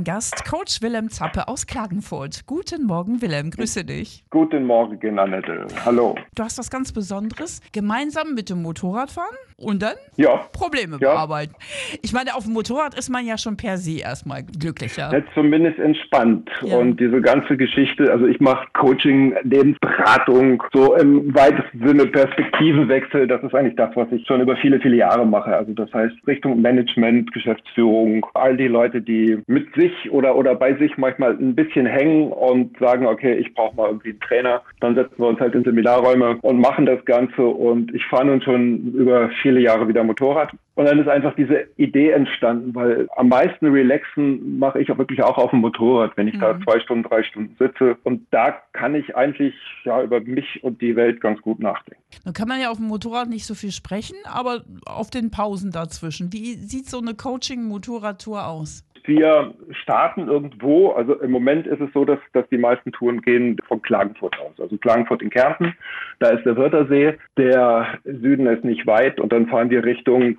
Mein 0.00 0.04
Gast, 0.04 0.46
Coach 0.50 0.80
Willem 0.80 1.10
Zappe 1.10 1.46
aus 1.46 1.66
Klagenfurt. 1.66 2.46
Guten 2.46 2.86
Morgen, 2.86 3.20
Willem, 3.20 3.50
grüße 3.50 3.84
dich. 3.84 4.24
Guten 4.30 4.64
Morgen, 4.64 5.18
Annette. 5.18 5.66
Hallo. 5.84 6.14
Du 6.34 6.42
hast 6.42 6.56
was 6.58 6.70
ganz 6.70 6.90
Besonderes, 6.90 7.60
gemeinsam 7.72 8.32
mit 8.34 8.48
dem 8.48 8.62
Motorrad 8.62 9.10
fahren 9.10 9.26
und 9.58 9.82
dann 9.82 9.96
Ja, 10.16 10.38
Probleme 10.54 10.96
Ja. 11.02 11.12
bearbeiten. 11.12 11.54
Ich 12.00 12.14
meine, 12.14 12.34
auf 12.34 12.44
dem 12.44 12.54
Motorrad 12.54 12.94
ist 12.98 13.10
man 13.10 13.26
ja 13.26 13.36
schon 13.36 13.58
per 13.58 13.76
se 13.76 13.98
erstmal 14.00 14.42
glücklicher. 14.42 15.12
jetzt 15.12 15.28
zumindest 15.34 15.78
entspannt. 15.78 16.48
Ja. 16.62 16.78
Und 16.78 16.98
diese 16.98 17.20
ganze 17.20 17.58
Geschichte, 17.58 18.10
also 18.10 18.24
ich 18.26 18.40
mache 18.40 18.68
Coaching, 18.72 19.34
Lebensberatung, 19.42 20.62
so 20.72 20.96
im 20.96 21.34
weitesten 21.34 21.86
Sinne 21.86 22.06
Perspektivenwechsel. 22.06 23.26
Das 23.26 23.42
ist 23.42 23.54
eigentlich 23.54 23.76
das, 23.76 23.94
was 23.96 24.10
ich 24.12 24.26
schon 24.26 24.40
über 24.40 24.56
viele, 24.56 24.80
viele 24.80 24.96
Jahre 24.96 25.26
mache. 25.26 25.54
Also 25.54 25.74
das 25.74 25.92
heißt 25.92 26.14
Richtung 26.26 26.62
Management, 26.62 27.30
Geschäftsführung, 27.34 28.24
all 28.32 28.56
die 28.56 28.68
Leute, 28.68 29.02
die 29.02 29.38
mit 29.46 29.66
sich 29.74 29.89
oder, 30.10 30.36
oder 30.36 30.54
bei 30.54 30.74
sich 30.74 30.96
manchmal 30.96 31.32
ein 31.32 31.54
bisschen 31.54 31.86
hängen 31.86 32.32
und 32.32 32.78
sagen, 32.78 33.06
okay, 33.06 33.34
ich 33.34 33.52
brauche 33.54 33.76
mal 33.76 33.88
irgendwie 33.88 34.10
einen 34.10 34.20
Trainer. 34.20 34.62
Dann 34.80 34.94
setzen 34.94 35.18
wir 35.18 35.28
uns 35.28 35.40
halt 35.40 35.54
in 35.54 35.64
Seminarräume 35.64 36.38
und 36.42 36.60
machen 36.60 36.86
das 36.86 37.04
Ganze. 37.04 37.42
Und 37.42 37.94
ich 37.94 38.04
fahre 38.06 38.26
nun 38.26 38.42
schon 38.42 38.92
über 38.92 39.30
viele 39.42 39.60
Jahre 39.60 39.88
wieder 39.88 40.04
Motorrad. 40.04 40.52
Und 40.80 40.86
dann 40.86 40.98
ist 40.98 41.08
einfach 41.08 41.34
diese 41.34 41.66
Idee 41.76 42.10
entstanden, 42.10 42.74
weil 42.74 43.06
am 43.16 43.28
meisten 43.28 43.66
relaxen 43.66 44.58
mache 44.58 44.80
ich 44.80 44.90
auch 44.90 44.96
wirklich 44.96 45.22
auch 45.22 45.36
auf 45.36 45.50
dem 45.50 45.60
Motorrad, 45.60 46.16
wenn 46.16 46.26
ich 46.26 46.38
da 46.38 46.58
zwei 46.64 46.80
Stunden, 46.80 47.06
drei 47.06 47.22
Stunden 47.22 47.54
sitze. 47.58 47.98
Und 48.02 48.26
da 48.30 48.56
kann 48.72 48.94
ich 48.94 49.14
eigentlich 49.14 49.54
ja 49.84 50.02
über 50.02 50.20
mich 50.20 50.64
und 50.64 50.80
die 50.80 50.96
Welt 50.96 51.20
ganz 51.20 51.38
gut 51.42 51.60
nachdenken. 51.60 52.02
Nun 52.24 52.32
kann 52.32 52.48
man 52.48 52.60
ja 52.60 52.70
auf 52.70 52.78
dem 52.78 52.86
Motorrad 52.86 53.28
nicht 53.28 53.44
so 53.44 53.54
viel 53.54 53.72
sprechen, 53.72 54.16
aber 54.24 54.64
auf 54.86 55.10
den 55.10 55.30
Pausen 55.30 55.70
dazwischen. 55.70 56.32
Wie 56.32 56.54
sieht 56.54 56.88
so 56.88 56.98
eine 56.98 57.14
Coaching-Motorradtour 57.14 58.46
aus? 58.46 58.84
Wir 59.10 59.54
starten 59.72 60.28
irgendwo, 60.28 60.90
also 60.92 61.14
im 61.20 61.32
Moment 61.32 61.66
ist 61.66 61.80
es 61.80 61.92
so, 61.92 62.04
dass, 62.04 62.20
dass 62.32 62.48
die 62.48 62.58
meisten 62.58 62.92
Touren 62.92 63.20
gehen 63.22 63.56
von 63.66 63.82
Klagenfurt 63.82 64.38
aus. 64.38 64.52
Also 64.60 64.76
Klagenfurt 64.76 65.20
in 65.20 65.30
Kärnten, 65.30 65.74
da 66.20 66.28
ist 66.28 66.46
der 66.46 66.56
Wörthersee, 66.56 67.18
der 67.36 67.98
Süden 68.04 68.46
ist 68.46 68.62
nicht 68.62 68.86
weit 68.86 69.18
und 69.18 69.32
dann 69.32 69.48
fahren 69.48 69.68
wir 69.68 69.84
Richtung 69.84 70.38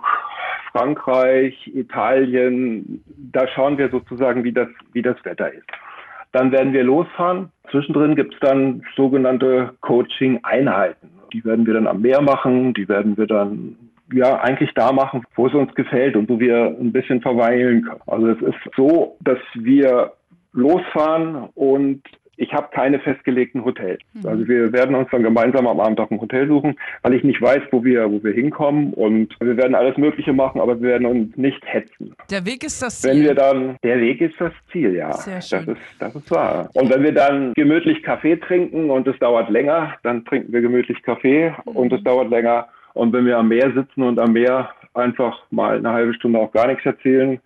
Frankreich, 0.72 1.70
Italien. 1.76 3.04
Da 3.34 3.46
schauen 3.50 3.78
wir 3.78 3.90
sozusagen, 3.90 4.46
wie 4.46 4.54
das, 4.54 4.70
wie 4.94 5.02
das 5.02 5.18
Wetter 5.26 5.52
ist. 5.52 5.68
Dann 6.32 6.54
werden 6.54 6.72
wir 6.72 6.86
losfahren. 6.86 7.52
Zwischendrin 7.72 8.16
gibt 8.16 8.36
es 8.36 8.40
dann 8.40 8.84
sogenannte 8.96 9.74
Coaching-Einheiten. 9.82 11.10
Die 11.34 11.44
werden 11.44 11.66
wir 11.66 11.74
dann 11.74 11.88
am 11.88 12.00
Meer 12.00 12.22
machen, 12.22 12.74
die 12.74 12.88
werden 12.88 13.18
wir 13.18 13.28
dann 13.28 13.76
ja 14.14 14.40
eigentlich 14.42 14.72
da 14.76 14.92
machen, 14.92 15.24
wo 15.36 15.48
es 15.48 15.54
uns 15.54 15.74
gefällt 15.76 16.16
und 16.16 16.30
wo 16.30 16.40
wir 16.40 16.76
ein 16.80 16.92
bisschen 16.92 17.22
verweilen 17.22 17.84
können. 17.84 18.02
Also 18.08 18.28
es 18.30 18.42
ist 18.42 18.58
so, 18.76 19.18
dass 19.22 19.40
wir 19.56 20.14
losfahren 20.54 21.50
und 21.56 22.02
ich 22.38 22.52
habe 22.54 22.70
keine 22.74 22.98
festgelegten 23.00 23.64
Hotels. 23.64 24.00
Also 24.26 24.48
wir 24.48 24.74
werden 24.74 24.96
uns 24.96 25.08
dann 25.12 25.22
gemeinsam 25.22 25.68
am 25.68 25.80
Abend 25.80 26.00
auch 26.00 26.10
ein 26.10 26.20
Hotel 26.20 26.48
suchen, 26.48 26.76
weil 27.04 27.14
ich 27.14 27.24
nicht 27.24 27.40
weiß, 27.40 27.62
wo 27.70 27.84
wir, 27.84 28.12
wo 28.12 28.24
wir 28.24 28.34
hinkommen 28.34 28.94
und 28.94 29.36
wir 29.40 29.56
werden 29.58 29.76
alles 29.76 29.96
Mögliche 29.98 30.34
machen, 30.34 30.60
aber 30.60 30.82
wir 30.82 30.90
werden 30.90 31.06
uns 31.06 31.38
nicht 31.38 31.62
hetzen. 31.66 32.16
Der 32.32 32.44
Weg 32.46 32.64
ist 32.64 32.82
das 32.82 33.04
Wenn 33.04 33.18
wir 33.18 33.26
Ziel. 33.28 33.36
dann, 33.36 33.76
der 33.84 34.00
Weg 34.02 34.22
ist 34.22 34.42
das 34.42 34.54
Ziel, 34.72 34.96
ja. 34.96 35.14
Sehr 35.14 35.36
Das 35.36 35.50
schön. 35.50 35.68
ist, 35.68 35.82
das 36.00 36.16
ist 36.16 36.32
wahr. 36.32 36.68
Und 36.74 36.90
wenn 36.92 37.04
wir 37.04 37.14
dann 37.14 37.54
gemütlich 37.54 38.02
Kaffee 38.02 38.38
trinken 38.38 38.90
und 38.90 39.08
es 39.08 39.20
dauert 39.20 39.52
länger, 39.52 39.94
dann 40.02 40.26
trinken 40.26 40.52
wir 40.52 40.62
gemütlich 40.62 41.00
Kaffee 41.04 41.54
und 41.66 41.94
es 41.94 42.04
dauert 42.04 42.32
länger. 42.32 42.68
Und 42.94 43.14
wenn 43.14 43.26
wir 43.26 43.38
am 43.38 43.48
Meer 43.48 43.74
sitzen 43.74 44.04
und 44.04 44.20
am 44.20 44.34
Meer 44.34 44.70
einfach 44.94 45.44
mal 45.52 45.78
eine 45.78 45.92
halbe 45.92 46.14
Stunde 46.14 46.40
auch 46.40 46.52
gar 46.52 46.68
nichts 46.68 46.86
erzählen 46.86 47.40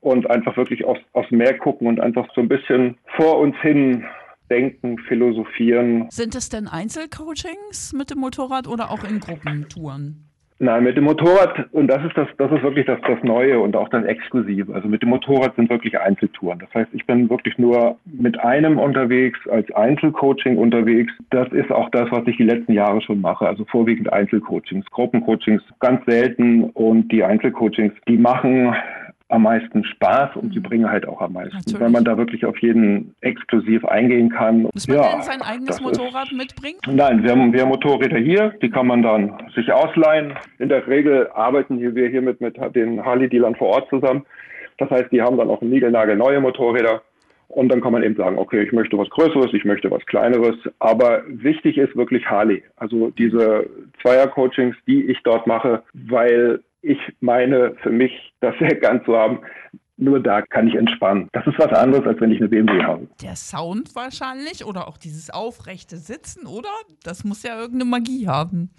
und 0.00 0.28
einfach 0.30 0.56
wirklich 0.56 0.84
aufs, 0.84 1.00
aufs 1.12 1.30
Meer 1.30 1.58
gucken 1.58 1.86
und 1.86 2.00
einfach 2.00 2.28
so 2.34 2.40
ein 2.40 2.48
bisschen 2.48 2.98
vor 3.16 3.38
uns 3.38 3.56
hin 3.60 4.04
denken, 4.50 4.98
philosophieren, 5.06 6.08
Sind 6.10 6.34
es 6.34 6.48
denn 6.48 6.66
Einzelcoachings 6.66 7.92
mit 7.92 8.10
dem 8.10 8.18
Motorrad 8.18 8.66
oder 8.66 8.90
auch 8.90 9.04
in 9.04 9.20
Gruppentouren? 9.20 10.29
Nein, 10.62 10.84
mit 10.84 10.94
dem 10.94 11.04
Motorrad, 11.04 11.72
und 11.72 11.86
das 11.86 12.04
ist 12.04 12.14
das, 12.18 12.28
das 12.36 12.52
ist 12.52 12.62
wirklich 12.62 12.84
das, 12.84 13.00
das 13.08 13.22
Neue 13.22 13.58
und 13.58 13.74
auch 13.74 13.88
das 13.88 14.04
Exklusive. 14.04 14.74
Also 14.74 14.88
mit 14.88 15.00
dem 15.00 15.08
Motorrad 15.08 15.56
sind 15.56 15.70
wirklich 15.70 15.98
Einzeltouren. 15.98 16.58
Das 16.58 16.68
heißt, 16.74 16.90
ich 16.92 17.06
bin 17.06 17.30
wirklich 17.30 17.56
nur 17.56 17.96
mit 18.04 18.38
einem 18.40 18.78
unterwegs, 18.78 19.38
als 19.48 19.72
Einzelcoaching 19.72 20.58
unterwegs. 20.58 21.14
Das 21.30 21.50
ist 21.52 21.72
auch 21.72 21.88
das, 21.92 22.10
was 22.10 22.26
ich 22.26 22.36
die 22.36 22.44
letzten 22.44 22.74
Jahre 22.74 23.00
schon 23.00 23.22
mache. 23.22 23.48
Also 23.48 23.64
vorwiegend 23.64 24.12
Einzelcoachings, 24.12 24.84
Gruppencoachings 24.90 25.62
ganz 25.78 26.04
selten 26.04 26.64
und 26.64 27.10
die 27.10 27.24
Einzelcoachings, 27.24 27.94
die 28.06 28.18
machen 28.18 28.74
am 29.30 29.42
meisten 29.42 29.84
Spaß 29.84 30.36
und 30.36 30.52
sie 30.52 30.60
bringen 30.60 30.90
halt 30.90 31.06
auch 31.06 31.20
am 31.20 31.32
meisten. 31.34 31.56
Natürlich. 31.56 31.80
Wenn 31.80 31.92
man 31.92 32.04
da 32.04 32.18
wirklich 32.18 32.44
auf 32.44 32.58
jeden 32.58 33.14
exklusiv 33.20 33.84
eingehen 33.84 34.28
kann. 34.30 34.62
Muss 34.74 34.88
man 34.88 34.96
ja, 34.96 35.12
denn 35.12 35.22
sein 35.22 35.42
eigenes 35.42 35.66
das 35.68 35.76
ist- 35.76 35.82
Motorrad 35.82 36.32
mitbringen? 36.32 36.78
Nein, 36.88 37.22
wir 37.22 37.30
haben, 37.30 37.52
wir 37.52 37.62
haben 37.62 37.68
Motorräder 37.68 38.18
hier, 38.18 38.52
die 38.60 38.70
kann 38.70 38.86
man 38.86 39.02
dann 39.02 39.32
sich 39.54 39.72
ausleihen. 39.72 40.34
In 40.58 40.68
der 40.68 40.86
Regel 40.86 41.28
arbeiten 41.34 41.78
hier, 41.78 41.94
wir 41.94 42.08
hier 42.08 42.22
mit, 42.22 42.40
mit 42.40 42.56
den 42.74 43.04
Harley-Dealern 43.04 43.54
vor 43.54 43.68
Ort 43.68 43.88
zusammen. 43.88 44.24
Das 44.78 44.90
heißt, 44.90 45.12
die 45.12 45.22
haben 45.22 45.36
dann 45.36 45.48
auch 45.50 45.60
niegelnagelneue 45.62 46.40
Motorräder. 46.40 47.02
Und 47.48 47.68
dann 47.68 47.80
kann 47.80 47.92
man 47.92 48.04
eben 48.04 48.14
sagen, 48.14 48.38
okay, 48.38 48.62
ich 48.62 48.72
möchte 48.72 48.96
was 48.96 49.10
Größeres, 49.10 49.52
ich 49.52 49.64
möchte 49.64 49.90
was 49.90 50.04
Kleineres. 50.06 50.54
Aber 50.78 51.22
wichtig 51.26 51.78
ist 51.78 51.96
wirklich 51.96 52.24
Harley. 52.26 52.62
Also 52.76 53.10
diese 53.10 53.66
Zweier-Coachings, 54.02 54.76
die 54.86 55.04
ich 55.10 55.18
dort 55.24 55.46
mache, 55.48 55.82
weil 55.92 56.60
ich 56.82 56.98
meine, 57.20 57.74
für 57.82 57.90
mich 57.90 58.12
das 58.40 58.54
sehr 58.58 58.74
ganz 58.80 59.04
zu 59.04 59.16
haben, 59.16 59.40
nur 59.96 60.18
da 60.18 60.40
kann 60.40 60.66
ich 60.66 60.74
entspannen. 60.74 61.28
Das 61.32 61.46
ist 61.46 61.58
was 61.58 61.72
anderes, 61.72 62.06
als 62.06 62.20
wenn 62.20 62.32
ich 62.32 62.38
eine 62.38 62.48
BMW 62.48 62.82
habe. 62.82 63.06
Der 63.22 63.36
Sound 63.36 63.94
wahrscheinlich 63.94 64.64
oder 64.64 64.88
auch 64.88 64.96
dieses 64.96 65.28
aufrechte 65.28 65.98
Sitzen, 65.98 66.46
oder? 66.46 66.70
Das 67.04 67.22
muss 67.22 67.42
ja 67.42 67.56
irgendeine 67.56 67.84
Magie 67.84 68.26
haben. 68.26 68.70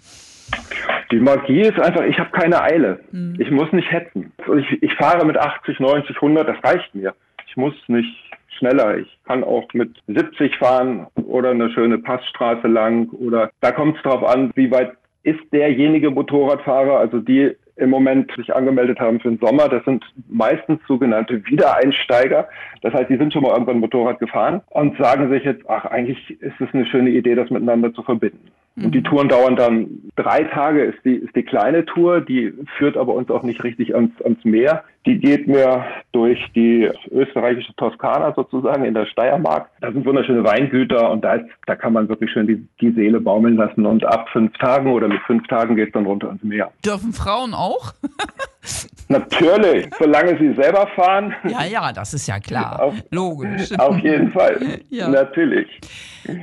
Die 1.12 1.20
Magie 1.20 1.60
ist 1.60 1.78
einfach, 1.78 2.02
ich 2.02 2.18
habe 2.18 2.30
keine 2.30 2.60
Eile. 2.60 3.00
Ich 3.38 3.50
muss 3.52 3.70
nicht 3.72 3.90
hetzen. 3.90 4.32
Also 4.38 4.56
Ich, 4.56 4.82
ich 4.82 4.94
fahre 4.94 5.24
mit 5.24 5.38
80, 5.38 5.78
90, 5.78 6.16
100, 6.16 6.48
das 6.48 6.64
reicht 6.64 6.92
mir. 6.94 7.14
Ich 7.46 7.56
muss 7.56 7.74
nicht 7.86 8.12
schneller. 8.58 8.98
Ich 8.98 9.18
kann 9.24 9.44
auch 9.44 9.72
mit 9.74 10.02
70 10.08 10.56
fahren 10.56 11.06
oder 11.24 11.50
eine 11.50 11.70
schöne 11.70 11.98
Passstraße 11.98 12.66
lang 12.66 13.10
oder 13.10 13.50
da 13.60 13.70
kommt 13.70 13.96
es 13.96 14.02
drauf 14.02 14.24
an, 14.24 14.50
wie 14.54 14.70
weit 14.70 14.92
ist 15.22 15.40
derjenige 15.52 16.10
Motorradfahrer, 16.10 16.98
also 16.98 17.20
die 17.20 17.54
im 17.76 17.90
Moment 17.90 18.30
sich 18.36 18.54
angemeldet 18.54 19.00
haben 19.00 19.20
für 19.20 19.28
den 19.28 19.38
Sommer, 19.38 19.68
das 19.68 19.84
sind 19.84 20.04
meistens 20.28 20.80
sogenannte 20.86 21.44
Wiedereinsteiger. 21.46 22.48
Das 22.82 22.92
heißt, 22.92 23.10
die 23.10 23.16
sind 23.16 23.32
schon 23.32 23.42
mal 23.42 23.52
irgendwann 23.52 23.80
Motorrad 23.80 24.18
gefahren 24.18 24.60
und 24.70 24.96
sagen 24.98 25.30
sich 25.30 25.44
jetzt, 25.44 25.68
ach, 25.68 25.84
eigentlich 25.86 26.40
ist 26.40 26.60
es 26.60 26.68
eine 26.72 26.86
schöne 26.86 27.10
Idee, 27.10 27.34
das 27.34 27.50
miteinander 27.50 27.92
zu 27.92 28.02
verbinden. 28.02 28.50
Und 28.76 28.94
die 28.94 29.02
Touren 29.02 29.28
dauern 29.28 29.56
dann 29.56 30.02
drei 30.16 30.44
Tage, 30.44 30.84
ist 30.84 31.04
die, 31.04 31.16
ist 31.16 31.36
die 31.36 31.42
kleine 31.42 31.84
Tour, 31.84 32.22
die 32.22 32.54
führt 32.78 32.96
aber 32.96 33.12
uns 33.14 33.30
auch 33.30 33.42
nicht 33.42 33.62
richtig 33.64 33.94
ans, 33.94 34.12
ans 34.22 34.42
Meer. 34.44 34.84
Die 35.04 35.18
geht 35.18 35.46
mir 35.46 35.84
durch 36.12 36.40
die 36.54 36.88
österreichische 37.10 37.74
Toskana 37.76 38.32
sozusagen 38.34 38.84
in 38.84 38.94
der 38.94 39.04
Steiermark. 39.06 39.68
Da 39.80 39.92
sind 39.92 40.06
wunderschöne 40.06 40.44
Weingüter 40.44 41.10
und 41.10 41.22
da, 41.22 41.34
ist, 41.34 41.50
da 41.66 41.76
kann 41.76 41.92
man 41.92 42.08
wirklich 42.08 42.30
schön 42.30 42.46
die, 42.46 42.66
die 42.80 42.92
Seele 42.92 43.20
baumeln 43.20 43.56
lassen. 43.56 43.84
Und 43.84 44.06
ab 44.06 44.28
fünf 44.30 44.56
Tagen 44.58 44.90
oder 44.90 45.08
mit 45.08 45.20
fünf 45.26 45.46
Tagen 45.48 45.76
geht 45.76 45.88
es 45.88 45.92
dann 45.92 46.06
runter 46.06 46.28
ans 46.28 46.42
Meer. 46.42 46.72
Dürfen 46.84 47.12
Frauen 47.12 47.52
auch? 47.52 47.92
Natürlich, 49.08 49.88
solange 49.98 50.38
sie 50.38 50.54
selber 50.54 50.86
fahren, 50.94 51.34
ja, 51.46 51.64
ja, 51.64 51.92
das 51.92 52.14
ist 52.14 52.26
ja 52.26 52.38
klar. 52.40 52.80
Auf- 52.82 52.94
Logisch. 53.10 53.70
auf 53.78 53.98
jeden 53.98 54.30
Fall. 54.30 54.58
Ja. 54.90 55.08
Natürlich. 55.08 55.68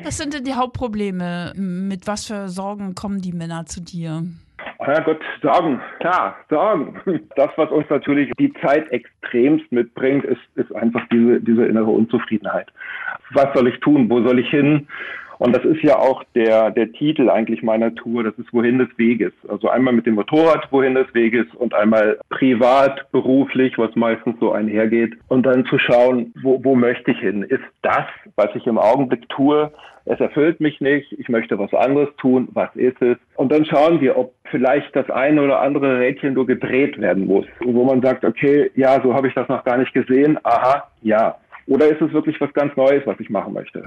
Was 0.03 0.17
sind 0.17 0.33
denn 0.33 0.43
die 0.43 0.53
Hauptprobleme? 0.53 1.53
Mit 1.55 2.07
was 2.07 2.25
für 2.25 2.47
Sorgen 2.49 2.95
kommen 2.95 3.21
die 3.21 3.31
Männer 3.31 3.65
zu 3.65 3.81
dir? 3.81 4.23
Ja 4.79 4.99
Gott, 5.01 5.19
Sorgen, 5.41 5.79
klar, 5.99 6.35
Sorgen. 6.49 6.99
Das, 7.35 7.49
was 7.57 7.69
uns 7.71 7.85
natürlich 7.89 8.31
die 8.39 8.51
Zeit 8.61 8.89
extremst 8.91 9.71
mitbringt, 9.71 10.25
ist, 10.25 10.39
ist 10.55 10.73
einfach 10.75 11.01
diese, 11.11 11.39
diese 11.41 11.65
innere 11.65 11.89
Unzufriedenheit. 11.91 12.67
Was 13.31 13.47
soll 13.53 13.67
ich 13.67 13.79
tun? 13.81 14.09
Wo 14.09 14.21
soll 14.23 14.39
ich 14.39 14.49
hin? 14.49 14.87
Und 15.39 15.55
das 15.55 15.63
ist 15.63 15.81
ja 15.81 15.97
auch 15.97 16.23
der, 16.35 16.69
der 16.71 16.91
Titel 16.91 17.29
eigentlich 17.29 17.63
meiner 17.63 17.95
Tour, 17.95 18.23
das 18.23 18.37
ist 18.37 18.53
Wohin 18.53 18.77
des 18.77 18.89
Weges. 18.97 19.31
Also 19.47 19.69
einmal 19.69 19.93
mit 19.93 20.05
dem 20.05 20.15
Motorrad 20.15 20.71
Wohin 20.71 20.95
des 20.95 21.13
Weges 21.13 21.47
und 21.55 21.73
einmal 21.73 22.19
privat, 22.29 23.09
beruflich, 23.11 23.77
was 23.77 23.95
meistens 23.95 24.35
so 24.39 24.51
einhergeht. 24.51 25.17
Und 25.29 25.45
dann 25.45 25.65
zu 25.65 25.79
schauen, 25.79 26.33
wo, 26.43 26.61
wo 26.63 26.75
möchte 26.75 27.11
ich 27.11 27.19
hin? 27.19 27.43
Ist 27.43 27.63
das, 27.81 28.05
was 28.35 28.49
ich 28.53 28.67
im 28.67 28.77
Augenblick 28.77 29.27
tue, 29.29 29.71
es 30.05 30.19
erfüllt 30.19 30.59
mich 30.59 30.81
nicht, 30.81 31.11
ich 31.13 31.29
möchte 31.29 31.59
was 31.59 31.73
anderes 31.73 32.09
tun, 32.17 32.47
was 32.53 32.75
ist 32.75 32.99
es? 33.01 33.17
Und 33.35 33.51
dann 33.51 33.63
schauen 33.63 34.01
wir, 34.01 34.17
ob 34.17 34.33
vielleicht 34.45 34.95
das 34.95 35.09
eine 35.09 35.41
oder 35.41 35.61
andere 35.61 35.99
Rädchen 35.99 36.33
nur 36.33 36.47
gedreht 36.47 36.99
werden 36.99 37.27
muss, 37.27 37.45
wo 37.59 37.83
man 37.83 38.01
sagt, 38.01 38.25
okay, 38.25 38.71
ja, 38.75 38.99
so 39.03 39.13
habe 39.13 39.27
ich 39.27 39.35
das 39.35 39.47
noch 39.47 39.63
gar 39.63 39.77
nicht 39.77 39.93
gesehen, 39.93 40.39
aha, 40.43 40.89
ja. 41.01 41.35
Oder 41.69 41.87
ist 41.87 42.01
es 42.01 42.11
wirklich 42.13 42.41
was 42.41 42.51
ganz 42.53 42.75
Neues, 42.75 43.05
was 43.05 43.19
ich 43.19 43.29
machen 43.29 43.53
möchte? 43.53 43.85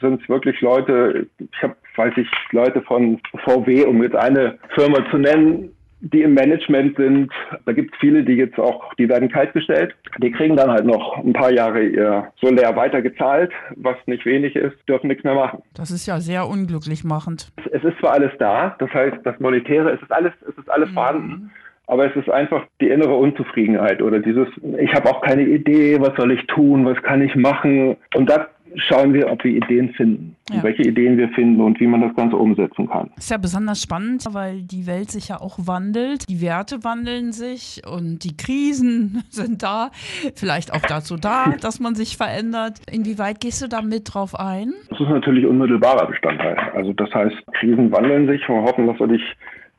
Sind 0.00 0.22
es 0.22 0.28
wirklich 0.28 0.60
Leute, 0.62 1.26
ich 1.38 1.62
habe, 1.62 1.76
weiß 1.94 2.14
ich, 2.16 2.28
Leute 2.52 2.80
von 2.82 3.20
VW, 3.44 3.84
um 3.84 4.02
jetzt 4.02 4.16
eine 4.16 4.58
Firma 4.74 4.98
zu 5.10 5.18
nennen, 5.18 5.70
die 6.00 6.22
im 6.22 6.32
Management 6.32 6.96
sind, 6.96 7.30
da 7.66 7.72
gibt 7.72 7.92
es 7.92 8.00
viele, 8.00 8.22
die 8.22 8.34
jetzt 8.34 8.58
auch, 8.58 8.94
die 8.94 9.08
werden 9.08 9.28
kaltgestellt. 9.28 9.94
Die 10.22 10.30
kriegen 10.30 10.56
dann 10.56 10.70
halt 10.70 10.86
noch 10.86 11.18
ein 11.18 11.32
paar 11.32 11.50
Jahre 11.50 11.84
ihr 11.84 12.32
Solär 12.40 12.74
weiter 12.76 13.02
gezahlt, 13.02 13.52
was 13.76 13.96
nicht 14.06 14.24
wenig 14.24 14.54
ist, 14.56 14.76
dürfen 14.88 15.08
nichts 15.08 15.24
mehr 15.24 15.34
machen. 15.34 15.62
Das 15.74 15.90
ist 15.90 16.06
ja 16.06 16.20
sehr 16.20 16.48
unglücklich 16.48 17.04
machend. 17.04 17.50
Es 17.72 17.84
ist 17.84 17.98
zwar 17.98 18.12
alles 18.12 18.32
da, 18.38 18.76
das 18.78 18.90
heißt, 18.94 19.18
das 19.24 19.38
Monetäre, 19.40 19.90
es 19.90 20.00
ist 20.00 20.12
alles, 20.12 20.32
es 20.48 20.56
ist 20.56 20.70
alles 20.70 20.88
mhm. 20.90 20.94
vorhanden. 20.94 21.50
Aber 21.88 22.04
es 22.04 22.14
ist 22.16 22.30
einfach 22.30 22.64
die 22.82 22.88
innere 22.88 23.14
Unzufriedenheit 23.14 24.02
oder 24.02 24.20
dieses, 24.20 24.46
ich 24.78 24.92
habe 24.94 25.08
auch 25.10 25.22
keine 25.22 25.42
Idee, 25.42 25.98
was 26.00 26.14
soll 26.16 26.32
ich 26.32 26.46
tun, 26.46 26.84
was 26.84 27.02
kann 27.02 27.22
ich 27.22 27.34
machen. 27.34 27.96
Und 28.14 28.28
das 28.28 28.42
schauen 28.76 29.14
wir, 29.14 29.30
ob 29.30 29.42
wir 29.42 29.52
Ideen 29.52 29.94
finden. 29.94 30.36
Ja. 30.50 30.62
Welche 30.62 30.82
Ideen 30.82 31.16
wir 31.16 31.28
finden 31.30 31.62
und 31.62 31.80
wie 31.80 31.86
man 31.86 32.02
das 32.02 32.14
Ganze 32.14 32.36
umsetzen 32.36 32.88
kann. 32.88 33.10
Ist 33.16 33.30
ja 33.30 33.38
besonders 33.38 33.82
spannend, 33.82 34.24
weil 34.32 34.62
die 34.62 34.86
Welt 34.86 35.10
sich 35.10 35.28
ja 35.28 35.40
auch 35.40 35.58
wandelt. 35.62 36.28
Die 36.28 36.42
Werte 36.42 36.84
wandeln 36.84 37.32
sich 37.32 37.82
und 37.90 38.24
die 38.24 38.36
Krisen 38.36 39.24
sind 39.30 39.62
da. 39.62 39.90
Vielleicht 40.34 40.74
auch 40.74 40.82
dazu 40.82 41.16
da, 41.16 41.54
dass 41.60 41.80
man 41.80 41.94
sich 41.94 42.18
verändert. 42.18 42.80
Inwieweit 42.90 43.40
gehst 43.40 43.62
du 43.62 43.68
da 43.68 43.82
mit 43.82 44.14
drauf 44.14 44.38
ein? 44.38 44.74
Das 44.90 45.00
ist 45.00 45.08
natürlich 45.08 45.46
unmittelbarer 45.46 46.06
Bestandteil. 46.06 46.56
Also 46.74 46.92
das 46.92 47.12
heißt, 47.14 47.36
Krisen 47.54 47.90
wandeln 47.92 48.28
sich. 48.28 48.46
Wir 48.48 48.62
hoffen, 48.62 48.86
dass 48.86 48.98
sich 49.08 49.22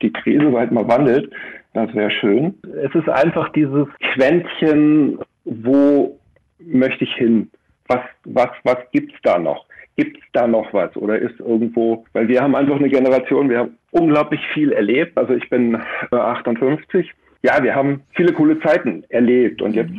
die 0.01 0.11
Krise 0.11 0.49
bald 0.49 0.71
mal 0.71 0.87
wandelt. 0.87 1.31
Das 1.73 1.93
wäre 1.93 2.11
schön. 2.11 2.55
Es 2.83 2.93
ist 2.95 3.09
einfach 3.09 3.49
dieses 3.49 3.87
Quäntchen, 4.13 5.19
wo 5.45 6.17
möchte 6.59 7.03
ich 7.03 7.13
hin? 7.15 7.49
was, 7.89 8.01
was, 8.23 8.49
was 8.63 8.77
gibt's 8.91 9.15
da 9.23 9.37
noch? 9.37 9.65
Gibt's 9.97 10.23
da 10.31 10.47
noch 10.47 10.71
was? 10.73 10.95
Oder 10.95 11.19
ist 11.19 11.39
irgendwo, 11.39 12.05
weil 12.13 12.27
wir 12.29 12.41
haben 12.41 12.55
einfach 12.55 12.77
eine 12.77 12.87
Generation, 12.87 13.49
wir 13.49 13.59
haben 13.59 13.77
unglaublich 13.91 14.39
viel 14.53 14.71
erlebt. 14.71 15.17
Also 15.17 15.33
ich 15.33 15.49
bin 15.49 15.77
58. 16.11 16.93
Äh, 16.93 17.09
ja, 17.41 17.61
wir 17.61 17.75
haben 17.75 18.01
viele 18.15 18.31
coole 18.31 18.59
Zeiten 18.61 19.03
erlebt 19.09 19.61
und 19.61 19.75
jetzt 19.75 19.91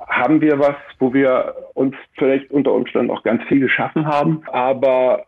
haben 0.00 0.40
wir 0.40 0.58
was, 0.58 0.76
wo 0.98 1.12
wir 1.12 1.54
uns 1.74 1.94
vielleicht 2.14 2.50
unter 2.50 2.72
Umständen 2.72 3.10
auch 3.10 3.22
ganz 3.22 3.42
viel 3.44 3.60
geschaffen 3.60 4.06
haben, 4.06 4.42
aber 4.46 5.24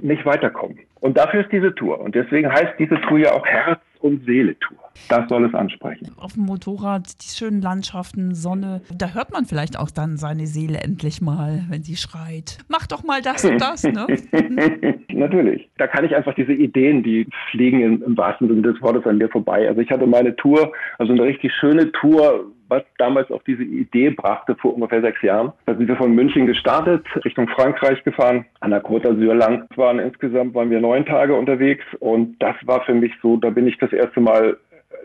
nicht 0.00 0.24
weiterkommen. 0.24 0.78
Und 1.00 1.16
dafür 1.16 1.42
ist 1.42 1.52
diese 1.52 1.74
Tour. 1.74 2.00
Und 2.00 2.14
deswegen 2.14 2.50
heißt 2.50 2.74
diese 2.78 3.00
Tour 3.02 3.18
ja 3.18 3.32
auch 3.32 3.44
Herz 3.44 3.80
und 4.00 4.24
Seele 4.24 4.58
Tour. 4.58 4.78
Das 5.08 5.28
soll 5.28 5.44
es 5.44 5.54
ansprechen. 5.54 6.12
Auf 6.16 6.34
dem 6.34 6.44
Motorrad, 6.44 7.22
die 7.22 7.28
schönen 7.28 7.62
Landschaften, 7.62 8.34
Sonne, 8.34 8.82
da 8.92 9.14
hört 9.14 9.32
man 9.32 9.46
vielleicht 9.46 9.78
auch 9.78 9.90
dann 9.90 10.16
seine 10.16 10.46
Seele 10.46 10.78
endlich 10.78 11.22
mal, 11.22 11.64
wenn 11.68 11.82
sie 11.82 11.96
schreit. 11.96 12.58
Mach 12.68 12.86
doch 12.86 13.04
mal 13.04 13.22
das 13.22 13.44
und 13.44 13.58
das, 13.60 13.84
ne? 13.84 14.06
Natürlich. 15.12 15.68
Da 15.78 15.86
kann 15.86 16.04
ich 16.04 16.14
einfach 16.14 16.34
diese 16.34 16.52
Ideen, 16.52 17.02
die 17.02 17.26
fliegen 17.50 17.80
im, 17.80 18.02
im 18.02 18.16
wahrsten 18.16 18.48
Sinne 18.48 18.62
des 18.62 18.80
Wortes 18.82 19.06
an 19.06 19.18
mir 19.18 19.28
vorbei. 19.28 19.68
Also 19.68 19.80
ich 19.80 19.90
hatte 19.90 20.06
meine 20.06 20.34
Tour, 20.36 20.72
also 20.98 21.12
eine 21.12 21.22
richtig 21.22 21.52
schöne 21.54 21.90
Tour, 21.92 22.44
was 22.72 22.82
damals 22.96 23.30
auf 23.30 23.42
diese 23.44 23.62
Idee 23.62 24.10
brachte 24.10 24.56
vor 24.56 24.74
ungefähr 24.74 25.02
sechs 25.02 25.20
Jahren. 25.22 25.52
Da 25.66 25.74
sind 25.74 25.86
wir 25.88 25.96
von 25.96 26.14
München 26.14 26.46
gestartet, 26.46 27.04
Richtung 27.24 27.46
Frankreich 27.48 28.02
gefahren, 28.02 28.46
an 28.60 28.70
der 28.70 28.82
Côte 28.82 29.08
d'Azur 29.08 29.34
lang. 29.34 29.66
Waren 29.76 29.98
insgesamt 29.98 30.54
waren 30.54 30.70
wir 30.70 30.80
neun 30.80 31.04
Tage 31.04 31.34
unterwegs 31.34 31.84
und 32.00 32.36
das 32.42 32.56
war 32.64 32.82
für 32.84 32.94
mich 32.94 33.12
so, 33.22 33.36
da 33.36 33.50
bin 33.50 33.66
ich 33.66 33.76
das 33.78 33.92
erste 33.92 34.20
Mal 34.20 34.56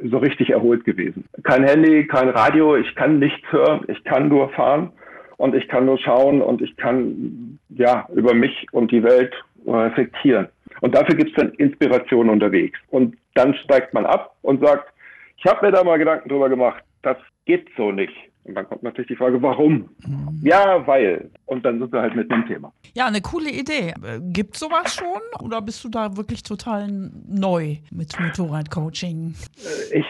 so 0.03 0.17
richtig 0.17 0.51
erholt 0.51 0.85
gewesen. 0.85 1.25
Kein 1.43 1.63
Handy, 1.63 2.07
kein 2.07 2.29
Radio, 2.29 2.77
ich 2.77 2.95
kann 2.95 3.19
nichts 3.19 3.51
hören, 3.51 3.81
ich 3.87 4.01
kann 4.05 4.29
nur 4.29 4.49
fahren 4.49 4.91
und 5.37 5.55
ich 5.55 5.67
kann 5.67 5.85
nur 5.85 5.97
schauen 5.97 6.41
und 6.41 6.61
ich 6.61 6.75
kann 6.77 7.59
ja 7.69 8.07
über 8.15 8.33
mich 8.33 8.67
und 8.71 8.91
die 8.91 9.03
Welt 9.03 9.33
reflektieren. 9.67 10.47
Und 10.81 10.95
dafür 10.95 11.15
gibt 11.15 11.31
es 11.31 11.35
dann 11.35 11.51
Inspiration 11.55 12.29
unterwegs. 12.29 12.79
Und 12.89 13.17
dann 13.33 13.53
steigt 13.55 13.93
man 13.93 14.05
ab 14.05 14.35
und 14.41 14.63
sagt, 14.63 14.93
ich 15.37 15.45
habe 15.45 15.65
mir 15.65 15.71
da 15.71 15.83
mal 15.83 15.97
Gedanken 15.97 16.29
drüber 16.29 16.49
gemacht, 16.49 16.83
das 17.01 17.17
geht 17.45 17.67
so 17.77 17.91
nicht. 17.91 18.13
Und 18.43 18.55
dann 18.55 18.67
kommt 18.67 18.83
natürlich 18.83 19.09
die 19.09 19.15
Frage, 19.15 19.41
warum? 19.41 19.89
Mhm. 20.05 20.39
Ja, 20.41 20.85
weil. 20.87 21.29
Und 21.45 21.65
dann 21.65 21.79
sind 21.79 21.91
wir 21.91 22.01
halt 22.01 22.15
mit 22.15 22.31
dem 22.31 22.45
Thema. 22.47 22.71
Ja, 22.93 23.07
eine 23.07 23.21
coole 23.21 23.49
Idee. 23.49 23.93
Gibt 24.21 24.53
es 24.53 24.61
sowas 24.61 24.95
schon 24.95 25.21
oder 25.41 25.61
bist 25.61 25.83
du 25.83 25.89
da 25.89 26.15
wirklich 26.15 26.43
total 26.43 26.87
neu 27.27 27.77
mit 27.91 28.17
Motorradcoaching? 28.19 29.35
Ich 29.91 30.05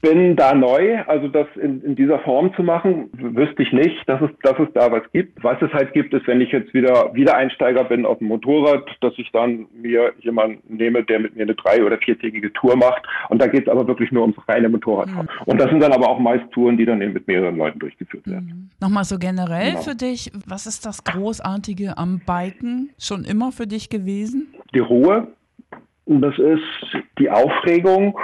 bin 0.00 0.34
da 0.34 0.54
neu, 0.54 1.02
also 1.06 1.28
das 1.28 1.46
in, 1.56 1.82
in, 1.82 1.94
dieser 1.94 2.18
Form 2.20 2.54
zu 2.54 2.62
machen, 2.62 3.10
wüsste 3.12 3.62
ich 3.62 3.72
nicht, 3.72 3.96
dass 4.08 4.20
es, 4.22 4.30
dass 4.42 4.58
es 4.58 4.68
da 4.72 4.90
was 4.90 5.02
gibt. 5.12 5.42
Was 5.44 5.60
es 5.60 5.70
halt 5.72 5.92
gibt, 5.92 6.14
ist, 6.14 6.26
wenn 6.26 6.40
ich 6.40 6.50
jetzt 6.52 6.72
wieder 6.72 7.12
Wiedereinsteiger 7.12 7.84
bin 7.84 8.06
auf 8.06 8.18
dem 8.18 8.28
Motorrad, 8.28 8.84
dass 9.02 9.12
ich 9.18 9.30
dann 9.32 9.66
mir 9.74 10.12
jemanden 10.20 10.76
nehme, 10.76 11.04
der 11.04 11.20
mit 11.20 11.36
mir 11.36 11.42
eine 11.42 11.54
drei- 11.54 11.84
oder 11.84 11.98
viertägige 11.98 12.50
Tour 12.54 12.76
macht. 12.76 13.02
Und 13.28 13.42
da 13.42 13.46
geht 13.46 13.66
es 13.66 13.68
aber 13.68 13.86
wirklich 13.86 14.10
nur 14.10 14.22
ums 14.22 14.36
reine 14.48 14.70
Motorradfahren. 14.70 15.28
Mhm. 15.40 15.52
Und 15.52 15.60
das 15.60 15.68
sind 15.68 15.82
dann 15.82 15.92
aber 15.92 16.08
auch 16.08 16.18
meist 16.18 16.50
Touren, 16.52 16.78
die 16.78 16.86
dann 16.86 17.02
eben 17.02 17.12
mit 17.12 17.28
mehreren 17.28 17.58
Leuten 17.58 17.78
durchgeführt 17.78 18.26
werden. 18.26 18.46
Mhm. 18.46 18.70
Nochmal 18.80 19.04
so 19.04 19.18
generell 19.18 19.72
genau. 19.72 19.82
für 19.82 19.94
dich, 19.94 20.32
was 20.46 20.66
ist 20.66 20.86
das 20.86 21.04
Großartige 21.04 21.98
am 21.98 22.20
Biken 22.20 22.90
schon 22.98 23.24
immer 23.24 23.52
für 23.52 23.66
dich 23.66 23.90
gewesen? 23.90 24.54
Die 24.74 24.80
Ruhe. 24.80 25.28
Das 26.06 26.36
ist 26.38 26.64
die 27.18 27.30
Aufregung 27.30 28.18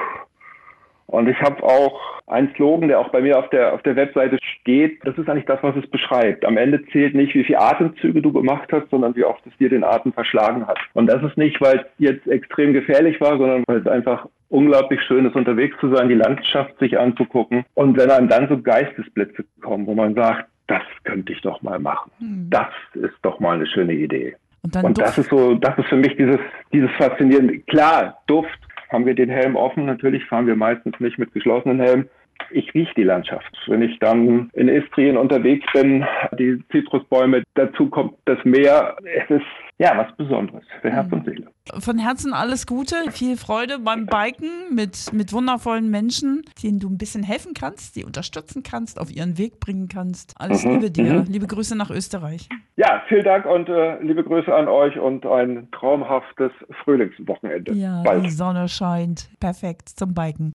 und 1.17 1.29
ich 1.29 1.41
habe 1.41 1.63
auch 1.63 1.99
einen 2.27 2.53
Slogan, 2.57 2.89
der 2.89 3.01
auch 3.01 3.09
bei 3.09 3.23
mir 3.23 3.39
auf 3.39 3.49
der, 3.51 3.73
auf 3.73 3.83
der 3.83 3.97
Webseite 3.97 4.37
steht. 4.61 4.99
Das 5.05 5.17
ist 5.17 5.29
eigentlich 5.29 5.47
das, 5.47 5.63
was 5.63 5.75
es 5.77 5.89
beschreibt. 5.89 6.45
Am 6.45 6.59
Ende 6.59 6.85
zählt 6.93 7.15
nicht, 7.15 7.35
wie 7.35 7.45
viele 7.45 7.61
Atemzüge 7.61 8.21
du 8.21 8.33
gemacht 8.33 8.69
hast, 8.73 8.91
sondern 8.91 9.17
wie 9.17 9.25
oft 9.25 9.41
es 9.47 9.57
dir 9.57 9.71
den 9.71 9.85
Atem 9.85 10.13
verschlagen 10.13 10.67
hat. 10.67 10.79
Und 10.93 11.07
das 11.07 11.23
ist 11.23 11.39
nicht, 11.39 11.61
weil 11.61 11.79
es 11.79 11.87
jetzt 11.99 12.27
extrem 12.27 12.75
gefährlich 12.75 13.21
war, 13.21 13.39
sondern 13.39 13.65
weil 13.67 13.79
es 13.79 13.87
einfach 13.87 14.27
unglaublich 14.49 15.01
schön 15.03 15.25
ist, 15.25 15.37
unterwegs 15.37 15.77
zu 15.81 15.95
sein, 15.95 16.09
die 16.09 16.15
Landschaft 16.17 16.79
sich 16.79 16.99
anzugucken. 16.99 17.65
Und 17.75 17.97
wenn 17.97 18.11
einem 18.11 18.29
dann 18.29 18.49
so 18.49 18.61
Geistesblitze 18.61 19.45
kommen, 19.63 19.87
wo 19.87 19.95
man 19.95 20.15
sagt, 20.15 20.47
das 20.67 20.83
könnte 21.05 21.33
ich 21.33 21.41
doch 21.41 21.63
mal 21.63 21.79
machen. 21.79 22.11
Hm. 22.19 22.49
Das 22.51 22.69
ist 22.95 23.17
doch 23.23 23.41
mal 23.41 23.57
eine 23.57 23.67
schöne 23.67 23.95
Idee. 23.95 24.35
Und, 24.63 24.85
und 24.85 24.99
das 24.99 25.17
ist 25.17 25.31
so, 25.31 25.55
das 25.55 25.79
ist 25.79 25.87
für 25.87 25.97
mich 25.97 26.17
dieses, 26.17 26.41
dieses 26.73 26.91
Faszinierende. 26.99 27.61
Klar, 27.61 28.19
Duft, 28.27 28.59
haben 28.91 29.06
wir 29.06 29.15
den 29.15 29.31
Helm 29.31 29.56
offen. 29.56 29.87
Natürlich 29.87 30.25
fahren 30.27 30.47
wir 30.47 30.56
meistens 30.56 30.99
nicht 31.00 31.19
mit 31.19 31.33
geschlossenen 31.33 31.81
Helm. 31.81 32.09
Ich 32.50 32.73
rieche 32.75 32.94
die 32.97 33.03
Landschaft. 33.03 33.53
Wenn 33.67 33.83
ich 33.83 33.99
dann 33.99 34.50
in 34.55 34.69
Istrien 34.69 35.17
unterwegs 35.17 35.67
bin, 35.73 36.05
die 36.38 36.62
Zitrusbäume, 36.71 37.43
dazu 37.55 37.88
kommt 37.88 38.15
das 38.25 38.38
Meer. 38.44 38.97
Es 39.05 39.29
ist 39.31 39.47
ja 39.79 39.97
was 39.97 40.15
Besonderes 40.17 40.65
für 40.81 40.91
Herz 40.91 41.12
und 41.12 41.25
Seele. 41.25 41.47
Von 41.79 41.99
Herzen 41.99 42.33
alles 42.33 42.67
Gute, 42.67 42.94
viel 43.11 43.37
Freude 43.37 43.79
beim 43.79 44.06
Biken 44.06 44.75
mit, 44.75 45.12
mit 45.12 45.33
wundervollen 45.33 45.91
Menschen, 45.91 46.43
denen 46.62 46.79
du 46.79 46.88
ein 46.88 46.99
bisschen 46.99 47.23
helfen 47.23 47.53
kannst, 47.55 47.97
die 47.97 48.05
unterstützen 48.05 48.62
kannst, 48.62 49.00
auf 49.00 49.11
ihren 49.11 49.37
Weg 49.37 49.60
bringen 49.60 49.89
kannst. 49.89 50.34
Alles 50.39 50.65
mhm, 50.65 50.72
Liebe 50.72 50.91
dir. 50.91 51.13
Mhm. 51.13 51.25
Liebe 51.29 51.46
Grüße 51.46 51.77
nach 51.77 51.91
Österreich. 51.91 52.49
Ja, 52.77 53.03
vielen 53.08 53.25
Dank 53.25 53.46
und 53.46 53.69
äh, 53.69 54.01
liebe 54.03 54.22
Grüße 54.22 54.55
an 54.55 54.69
euch 54.69 54.99
und 54.99 55.27
ein 55.27 55.69
traumhaftes 55.72 56.53
Frühlingswochenende. 56.84 57.72
Ja, 57.72 58.03
Bald. 58.03 58.25
die 58.25 58.31
Sonne 58.31 58.69
scheint. 58.69 59.29
Perfekt 59.41 59.89
zum 59.89 60.15
Biken. 60.15 60.53